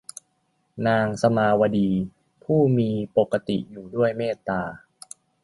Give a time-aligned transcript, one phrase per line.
[0.87, 1.89] นางสามาวดี
[2.43, 4.61] ผู้มีปกติอยู่ด้วยเมตตา